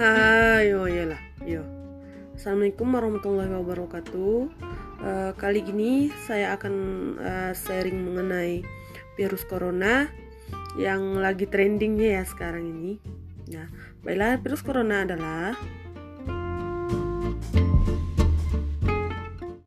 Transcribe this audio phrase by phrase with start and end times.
[0.00, 1.60] Ah, Ayo, ya iyalah, yo.
[2.32, 4.48] Assalamualaikum warahmatullahi wabarakatuh.
[4.96, 6.74] Uh, kali ini saya akan
[7.20, 8.64] uh, sharing mengenai
[9.20, 10.08] virus corona
[10.80, 12.96] yang lagi trendingnya ya sekarang ini.
[13.52, 13.68] Nah,
[14.00, 15.52] baiklah virus corona adalah